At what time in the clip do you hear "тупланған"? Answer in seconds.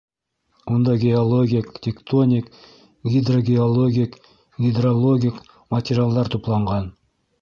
6.37-6.91